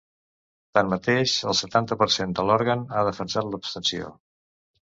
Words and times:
Tanmateix, 0.77 1.33
el 1.51 1.57
setanta 1.59 1.99
per 2.01 2.09
cent 2.15 2.35
de 2.39 2.47
l’òrgan 2.47 2.89
ha 3.01 3.07
defensat 3.11 3.49
l’abstenció. 3.53 4.11